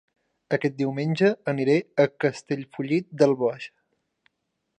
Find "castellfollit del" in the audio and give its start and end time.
2.25-3.37